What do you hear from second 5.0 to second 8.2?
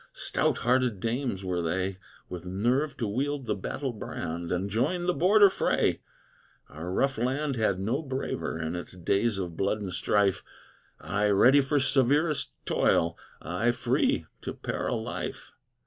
the border fray. Our rough land had no